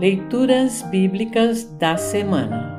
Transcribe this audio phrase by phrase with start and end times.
[0.00, 2.78] Leituras Bíblicas da Semana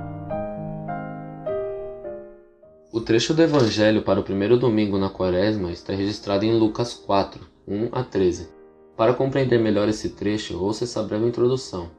[2.93, 7.45] O trecho do Evangelho para o primeiro domingo na Quaresma está registrado em Lucas 4,
[7.67, 8.47] 1 a 13.
[8.95, 11.91] Para compreender melhor esse trecho, ouça essa breve introdução.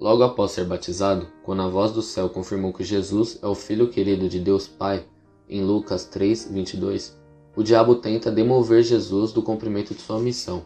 [0.00, 3.88] Logo após ser batizado, quando a voz do céu confirmou que Jesus é o Filho
[3.88, 5.04] querido de Deus Pai,
[5.46, 7.14] em Lucas 3, 22,
[7.54, 10.64] o diabo tenta demover Jesus do cumprimento de sua missão.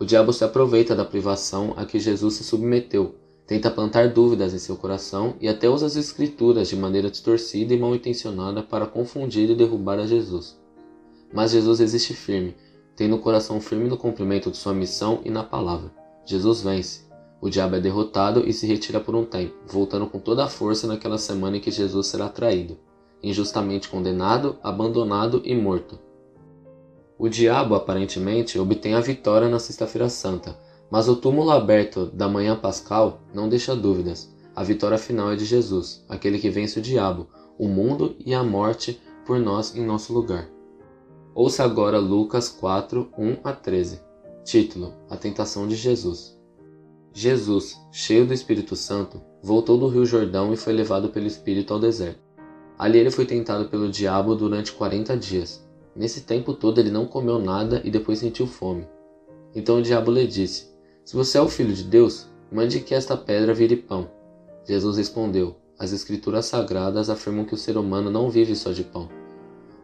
[0.00, 4.58] O diabo se aproveita da privação a que Jesus se submeteu, tenta plantar dúvidas em
[4.58, 9.50] seu coração e até usa as Escrituras de maneira distorcida e mal intencionada para confundir
[9.50, 10.58] e derrubar a Jesus.
[11.30, 12.56] Mas Jesus existe firme,
[12.96, 15.92] tendo o coração firme no cumprimento de sua missão e na palavra.
[16.24, 17.02] Jesus vence.
[17.38, 20.86] O diabo é derrotado e se retira por um tempo, voltando com toda a força
[20.86, 22.78] naquela semana em que Jesus será traído,
[23.22, 25.98] injustamente condenado, abandonado e morto.
[27.22, 30.58] O diabo, aparentemente, obtém a vitória na Sexta-feira Santa,
[30.90, 34.34] mas o túmulo aberto da manhã pascal não deixa dúvidas.
[34.56, 38.42] A vitória final é de Jesus, aquele que vence o diabo, o mundo e a
[38.42, 40.48] morte por nós em nosso lugar.
[41.34, 44.00] Ouça agora Lucas 4, 1 a 13.
[44.42, 46.40] Título: A Tentação de Jesus.
[47.12, 51.78] Jesus, cheio do Espírito Santo, voltou do Rio Jordão e foi levado pelo Espírito ao
[51.78, 52.22] deserto.
[52.78, 55.68] Ali ele foi tentado pelo diabo durante quarenta dias.
[56.00, 58.88] Nesse tempo todo ele não comeu nada e depois sentiu fome.
[59.54, 60.70] Então o diabo lhe disse:
[61.04, 64.08] Se você é o filho de Deus, mande que esta pedra vire pão.
[64.66, 69.10] Jesus respondeu: As escrituras sagradas afirmam que o ser humano não vive só de pão.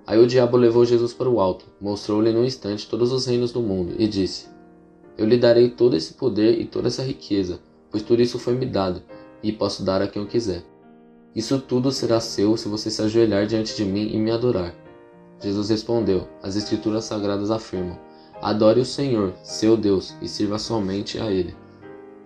[0.07, 3.61] Aí o diabo levou Jesus para o alto, mostrou-lhe num instante todos os reinos do
[3.61, 4.47] mundo e disse:
[5.19, 8.65] Eu lhe darei todo esse poder e toda essa riqueza, pois tudo isso foi me
[8.65, 9.03] dado,
[9.43, 10.65] e posso dar a quem eu quiser.
[11.35, 14.86] Isso tudo será seu se você se ajoelhar diante de mim e me adorar.
[15.41, 17.99] Jesus respondeu: As Escrituras Sagradas afirmam:
[18.41, 21.55] Adore o Senhor, seu Deus, e sirva somente a Ele.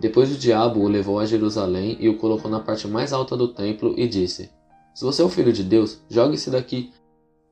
[0.00, 3.48] Depois o diabo o levou a Jerusalém e o colocou na parte mais alta do
[3.48, 4.50] templo e disse:
[4.94, 6.92] Se você é o filho de Deus, jogue-se daqui,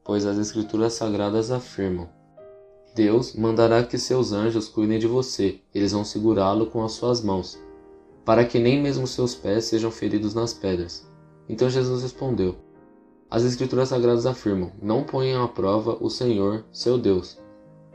[0.05, 2.09] pois as Escrituras Sagradas afirmam:
[2.95, 7.59] Deus mandará que seus anjos cuidem de você, eles vão segurá-lo com as suas mãos,
[8.25, 11.07] para que nem mesmo seus pés sejam feridos nas pedras.
[11.49, 12.57] Então Jesus respondeu:
[13.31, 17.39] as Escrituras Sagradas afirmam: não ponham à prova o Senhor, seu Deus.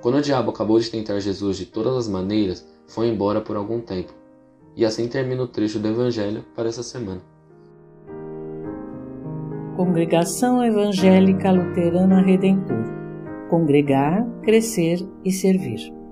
[0.02, 3.80] Quando o diabo acabou de tentar Jesus de todas as maneiras, foi embora por algum
[3.80, 4.14] tempo.
[4.76, 7.22] E assim termina o trecho do Evangelho para essa semana.
[9.76, 13.04] Congregação Evangélica Luterana Redentor
[13.54, 16.03] Congregar, Crescer e Servir.